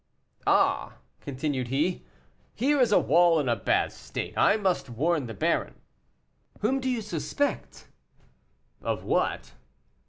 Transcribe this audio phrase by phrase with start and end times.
[0.47, 2.03] "Ah!" continued he,
[2.55, 5.75] "here is a wall in a bad state; I must warn the baron."
[6.61, 7.87] "Whom do you suspect?"
[8.81, 9.53] "Of what?"